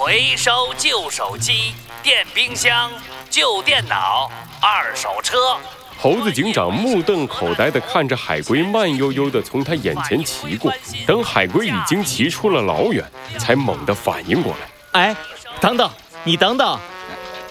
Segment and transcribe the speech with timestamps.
[0.00, 1.74] 回收旧手机、
[2.04, 2.88] 电冰箱、
[3.28, 4.30] 旧电脑、
[4.62, 5.56] 二手车。
[5.98, 10.72] 猴子警长目瞪口呆地看着海龟慢悠悠地从他眼前骑过，
[11.04, 13.04] 等海龟已经骑出了老远，
[13.40, 15.00] 才猛地反应过来。
[15.00, 15.16] 哎，
[15.60, 15.90] 等等，
[16.22, 16.78] 你等等！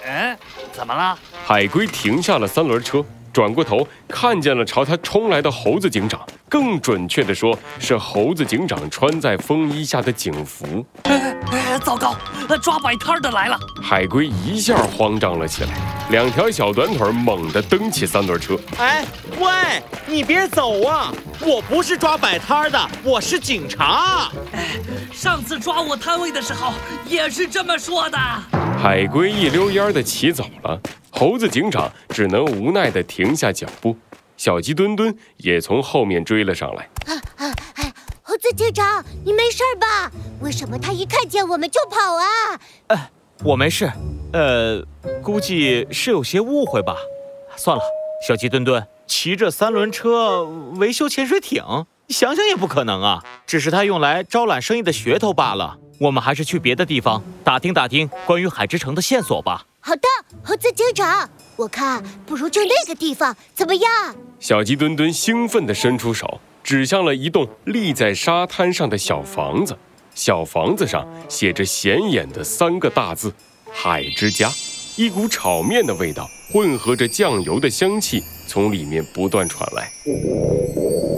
[0.06, 0.34] 嗯，
[0.72, 1.18] 怎么了？
[1.44, 3.04] 海龟停下了三轮车。
[3.30, 10.84] 转过头，看见了朝他冲来的猴子警长，更准确的说，是猴子警长穿在风衣下的警服。
[11.04, 12.16] 哎，糟糕，
[12.62, 13.58] 抓摆摊的来了！
[13.82, 15.70] 海龟一下慌张了起来，
[16.10, 18.58] 两条小短腿猛地蹬起三轮车。
[18.78, 19.04] 哎，
[19.38, 21.12] 喂，你别走啊！
[21.40, 24.30] 我不是抓摆摊的，我是警察。
[24.52, 24.78] 哎，
[25.12, 26.72] 上次抓我摊位的时候
[27.06, 28.18] 也是这么说的。
[28.82, 30.80] 海龟一溜烟的骑走了。
[31.10, 33.96] 猴子警长只能无奈地停下脚步，
[34.38, 36.88] 小鸡墩墩也从后面追了上来。
[37.06, 37.54] 啊啊！
[38.22, 40.10] 猴子警长，你没事吧？
[40.40, 42.60] 为什么他一看见我们就跑啊？
[42.86, 43.10] 哎，
[43.42, 43.90] 我没事，
[44.32, 44.82] 呃，
[45.22, 46.94] 估计是有些误会吧。
[47.56, 47.82] 算了，
[48.26, 50.44] 小鸡墩墩骑着三轮车
[50.76, 51.64] 维修潜水艇，
[52.08, 55.78] 想想也不可能啊，只是他用来招揽生意的噱头罢了。
[55.98, 59.66] 我们还是去别的地方打听打听关于海之城的线索吧。
[59.80, 60.02] 好的，
[60.44, 64.14] 猴子警长，我看不如就那个地方，怎么样？
[64.40, 69.76] 小鸡墩墩兴奋地伸出手，指向了一栋立在沙滩上的小房子。
[70.14, 73.32] 小房子上写着显眼的三个大字
[73.72, 74.52] ：“海之家”。
[74.94, 79.88] 一股炒面的味道混合着酱油的香气从里面不断传来。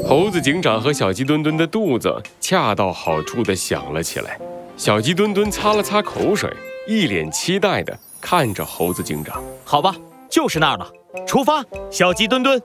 [0.06, 4.38] 猴子警长和小鸡墩墩的肚子恰到好处地响了起来。
[4.76, 6.50] 小鸡墩墩擦了擦口水，
[6.86, 9.42] 一脸期待地看着猴子警长。
[9.64, 9.94] 好吧，
[10.28, 10.90] 就是那儿了，
[11.26, 11.64] 出发！
[11.90, 12.60] 小鸡墩墩，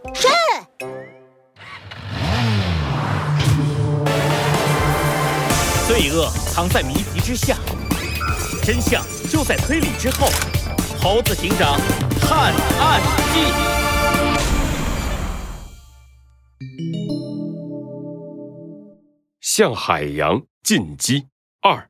[5.98, 7.56] 罪恶藏在谜题之下，
[8.62, 10.28] 真相就在推理之后。
[11.00, 11.80] 猴子警长
[12.20, 13.02] 探案
[13.34, 13.40] 记：
[19.39, 21.28] 向海洋进击
[21.61, 21.88] 二。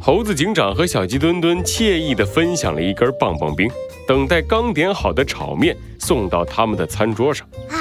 [0.00, 3.68] 猴子警长和小鸡墩墩惬意地分享了一根棒棒冰，
[4.06, 7.44] 等待刚点好的炒面送到他们的餐桌上。
[7.68, 7.79] 啊，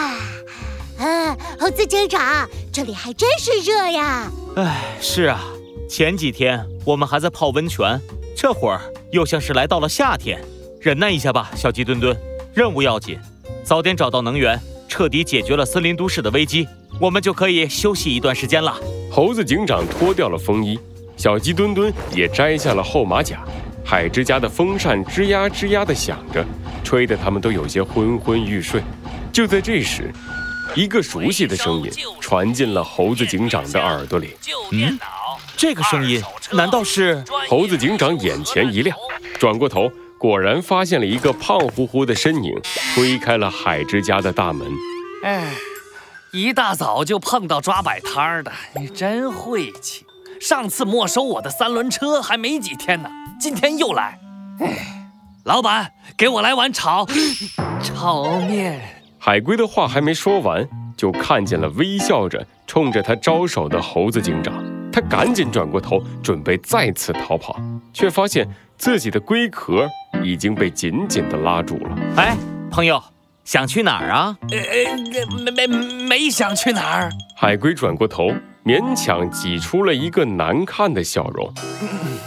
[1.69, 4.31] 嗯，猴子警长，这里还真是热呀！
[4.55, 5.39] 哎，是啊，
[5.87, 8.01] 前几天我们还在泡温泉，
[8.35, 8.81] 这会儿
[9.11, 10.41] 又像是来到了夏天。
[10.81, 12.17] 忍耐一下吧，小鸡墩墩，
[12.55, 13.19] 任务要紧，
[13.63, 16.67] 早点找到能源，彻底解决了森林都市的危机，
[16.99, 18.75] 我们就可以休息一段时间了。
[19.11, 20.79] 猴子警长脱掉了风衣。
[21.17, 23.43] 小鸡墩墩也摘下了厚马甲，
[23.85, 26.43] 海之家的风扇吱呀吱呀地响着，
[26.83, 28.81] 吹得他们都有些昏昏欲睡。
[29.31, 30.11] 就在这时，
[30.75, 34.35] 一个熟悉的声音传进了猴子警长的耳朵里。
[34.71, 34.97] 嗯，
[35.57, 36.21] 这个声音
[36.51, 37.23] 难道是？
[37.49, 38.95] 猴子警长眼前一亮，
[39.39, 42.53] 转过头，果然发现了一个胖乎乎的身影
[42.93, 44.67] 推开了海之家的大门。
[45.23, 45.53] 哎，
[46.31, 50.05] 一大早就碰到抓摆摊的，你真晦气。
[50.39, 53.09] 上次没收我的三轮车还没几天呢，
[53.39, 54.19] 今天又来。
[54.59, 55.09] 哎，
[55.43, 57.05] 老板，给我来碗炒
[57.83, 58.98] 炒面。
[59.29, 60.67] 海龟的话还没说完，
[60.97, 64.51] 就看见了微笑着冲着他招手的猴子警长。
[64.91, 67.55] 他赶紧转过头，准备再次逃跑，
[67.93, 69.87] 却发现自己的龟壳
[70.23, 71.95] 已经被紧紧地拉住了。
[72.15, 72.35] 哎，
[72.71, 72.99] 朋友，
[73.43, 74.35] 想去哪儿啊？
[74.49, 74.57] 呃，
[75.43, 77.11] 没没没想去哪儿。
[77.37, 78.31] 海龟转过头。
[78.65, 81.51] 勉强挤出了一个难看的笑容。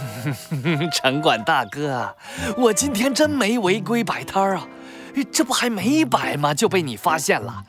[0.91, 2.15] 城管大哥，
[2.57, 4.67] 我今天真没违规摆摊啊，
[5.31, 6.53] 这不还没摆吗？
[6.53, 7.63] 就被你发现了，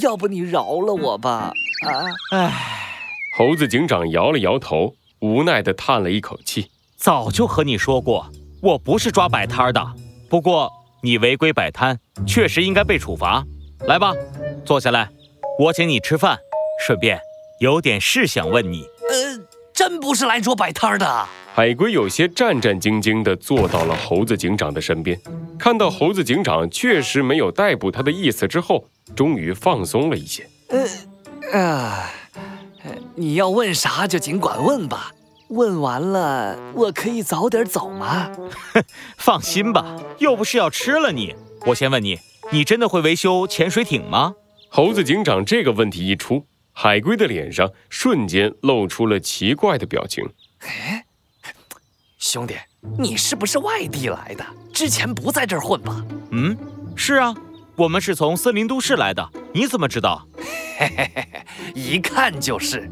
[0.00, 1.52] 要不你饶了我吧？
[1.86, 2.52] 啊，唉。
[3.38, 6.70] 猴子警长摇了摇头，无奈地叹了一口气。
[6.96, 8.30] 早就和你说过，
[8.62, 9.86] 我不是抓摆摊的。
[10.30, 10.70] 不过
[11.02, 13.44] 你违规摆摊，确实应该被处罚。
[13.86, 14.12] 来吧，
[14.64, 15.08] 坐下来，
[15.58, 16.38] 我请你吃饭，
[16.86, 17.20] 顺便。
[17.60, 21.26] 有点事想问你，呃，真不是来捉摆摊的。
[21.56, 25.18] 海龟有些战战兢兢地坐到了猴子警长的身边，
[25.58, 30.46] 看到猴子警长确实没有逮捕他的意思之后，终于放松了一些。
[31.50, 32.12] 呃，啊，
[33.14, 35.12] 你要问啥就尽管问吧。
[35.48, 38.30] 问完了，我可以早点走吗？
[38.74, 38.82] 哼，
[39.16, 41.34] 放心吧，又不是要吃了你。
[41.68, 42.18] 我先问你，
[42.52, 44.34] 你真的会维修潜水艇吗？
[44.68, 46.44] 猴子警长这个问题一出。
[46.78, 50.22] 海龟的脸上瞬间露出了奇怪的表情。
[50.58, 50.95] 哎，
[52.26, 52.56] 兄弟，
[52.98, 54.44] 你是不是外地来的？
[54.72, 56.04] 之前不在这儿混吧？
[56.32, 56.56] 嗯，
[56.96, 57.32] 是啊，
[57.76, 59.24] 我们是从森林都市来的。
[59.54, 60.26] 你怎么知道？
[60.76, 61.42] 嘿嘿嘿嘿，
[61.72, 62.90] 一看就是，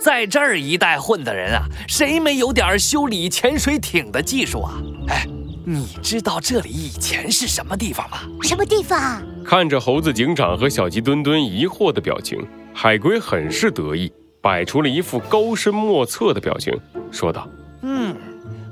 [0.00, 4.74] 在这儿一带混的人啊，谁没有点修理潜水艇的技术啊？
[5.08, 5.26] 哎，
[5.66, 8.18] 你知道这里以前是什么地方吗？
[8.42, 9.20] 什么地方？
[9.44, 12.38] 看着猴子警长和小鸡墩墩疑惑的表情，
[12.72, 16.72] 海龟很是得意，摆出了一副高深莫测的表情，
[17.10, 17.48] 说道
[17.82, 18.16] ：“嗯，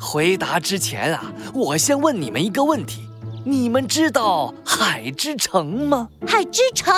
[0.04, 3.00] 回答之前啊，我先问你们一个问题。”
[3.46, 6.08] 你们知道海之城吗？
[6.26, 6.94] 海之城，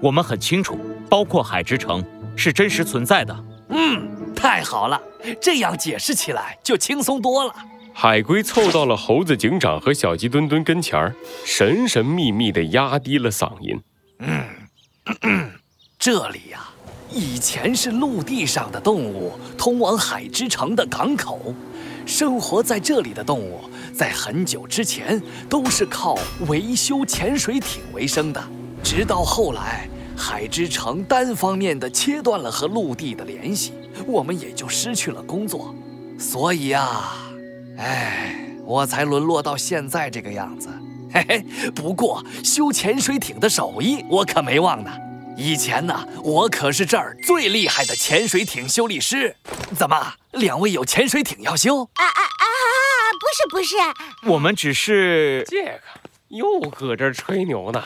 [0.00, 2.02] 我们很清楚，包括海之城
[2.34, 3.44] 是真实存在的。
[3.68, 4.98] 嗯，太好了，
[5.38, 7.54] 这样解释起来就轻松多了。
[7.92, 11.14] 海龟凑到了猴子警长和小鸡墩墩跟前儿，
[11.44, 13.78] 神神秘秘地压低了嗓音
[15.20, 15.50] ：“嗯，
[15.98, 16.70] 这里呀，
[17.10, 21.54] 以前是陆地上的动物通往海之城的港口。”
[22.06, 23.60] 生活在这里的动物，
[23.94, 26.18] 在很久之前都是靠
[26.48, 28.42] 维修潜水艇为生的。
[28.82, 33.72] 直到后来，海之城单方面的切断了和陆地的联系，
[34.06, 35.74] 我们也就失去了工作。
[36.18, 37.16] 所以啊，
[37.78, 40.68] 哎，我才沦落到现在这个样子。
[41.14, 41.44] 嘿嘿，
[41.74, 44.90] 不过修潜水艇的手艺我可没忘呢。
[45.36, 49.34] 以前呢，我可是这儿最厉害的潜水艇修理师。
[49.76, 51.84] 怎么，两位有潜水艇要修？
[51.94, 52.44] 啊啊啊！
[53.20, 53.76] 不是不是，
[54.32, 55.80] 我们只是这个
[56.28, 57.82] 又搁这儿吹牛呢。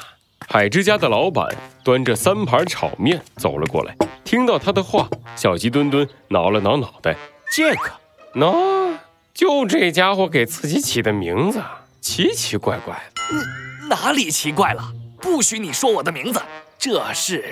[0.49, 7.17] 海之家的老板端着三盘炒面走了过来，听到他的话，小鸡墩墩挠了挠脑袋。
[7.53, 7.91] 这个，
[8.35, 8.97] 喏，
[9.35, 11.61] 就这家伙给自己起的名字
[12.01, 13.89] 奇奇怪怪的。
[13.89, 14.93] 哪里奇怪了？
[15.21, 16.41] 不许你说我的名字。
[16.79, 17.45] 这是，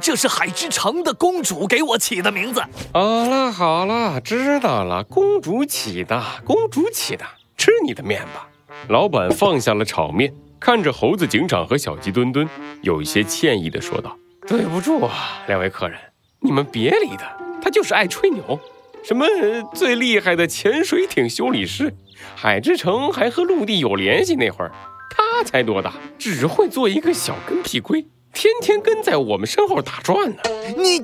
[0.00, 2.62] 这是海之城的公主给我起的名字。
[2.92, 7.24] 好了好了，知道了，公主起的，公主起的，
[7.56, 8.48] 吃你的面吧。
[8.88, 12.48] 老板放下了炒面，看着猴子警长和小鸡墩墩，
[12.82, 14.16] 有一些歉意的说道
[14.46, 15.98] ：“对不住啊，两位客人，
[16.40, 18.60] 你们别理他，他就是爱吹牛，
[19.02, 19.26] 什么
[19.74, 21.92] 最厉害的潜水艇修理师，
[22.36, 24.70] 海之城还和陆地有联系那会儿，
[25.10, 30.36] 他才多大，只会做一个小跟屁龟。”天天跟在我们身后打转呢，
[30.76, 31.02] 你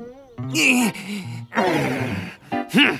[0.52, 0.90] 你，
[1.52, 2.96] 哼！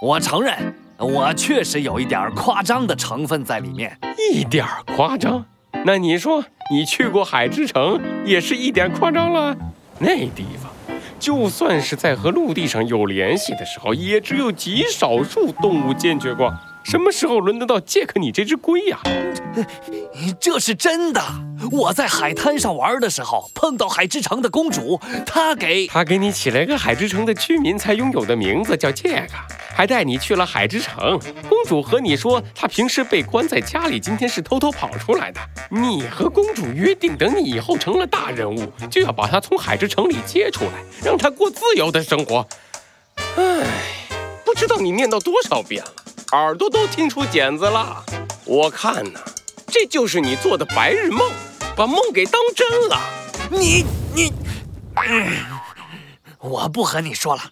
[0.00, 3.96] 我承认，我确实有一点夸张的成分在里面，
[4.32, 4.66] 一点
[4.96, 5.44] 夸张？
[5.84, 9.56] 那你说，你去过海之城，也是一点夸张了？
[9.98, 10.70] 那地方，
[11.18, 16.52] 就算是在和陆地上有联系的时候，也只有极少数动物见觉过。
[16.84, 19.00] 什么时候轮得到杰克你这只龟呀？
[20.40, 21.22] 这是真的。
[21.70, 29.34] 我在海滩上玩的时候碰到海之城的公主，她给她给你起了个海之城的居民才拥有的名字，叫杰克，
[29.74, 31.18] 还带你去了海之城。
[31.48, 35.40] 公主和你说，她平时被关在家里，今天是偷偷跑出来的。
[35.70, 40.72] 你和公主约定，等你以后成了大人物，就要把她从海之城里接出来，
[41.04, 42.46] 让她过自由的生活。
[43.36, 43.66] 唉，
[44.44, 45.92] 不知道你念叨多少遍了。
[46.32, 48.02] 耳朵都听出茧子了，
[48.46, 49.20] 我看呢，
[49.66, 51.30] 这就是你做的白日梦，
[51.76, 52.98] 把梦给当真了。
[53.50, 53.84] 你
[54.14, 54.32] 你，
[56.40, 57.42] 我不和你说了。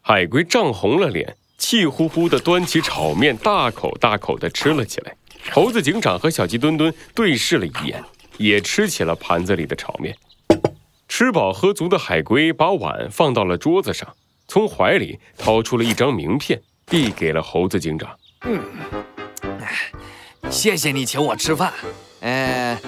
[0.00, 5.14] 海龟涨红了脸，气呼呼地端起炒面，大口大口地吃了起来。
[5.50, 8.02] 猴子警长和小鸡墩墩对视了一眼，
[8.38, 10.16] 也吃起了盘子里的炒面。
[11.08, 14.16] 吃饱喝足的海龟把碗放到了桌子上，
[14.48, 18.08] 从怀里掏出了一张名片，递给了猴子警长。
[18.42, 18.62] 嗯，
[20.50, 21.72] 谢谢你请我吃饭。
[22.20, 22.78] 呃，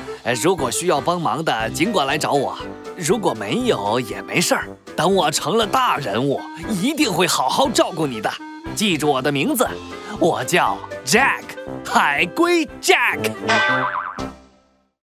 [0.43, 2.55] 如果需要帮忙的，尽管来找我；
[2.97, 4.69] 如果没有，也没事儿。
[4.97, 8.31] 等我成了大人物，一定会好好照顾你的。
[8.75, 9.69] 记住我的名字，
[10.19, 11.43] 我叫 Jack，
[11.85, 13.31] 海龟 Jack。